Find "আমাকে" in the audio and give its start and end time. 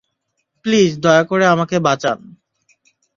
1.45-1.75